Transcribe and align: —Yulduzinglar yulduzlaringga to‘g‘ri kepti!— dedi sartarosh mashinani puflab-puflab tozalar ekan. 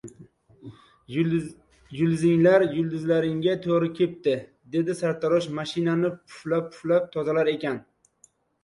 —Yulduzinglar 1.17 2.65
yulduzlaringga 2.77 3.53
to‘g‘ri 3.67 3.91
kepti!— 4.01 4.35
dedi 4.77 4.97
sartarosh 5.03 5.51
mashinani 5.61 6.13
puflab-puflab 6.19 7.09
tozalar 7.17 7.55
ekan. 7.57 7.81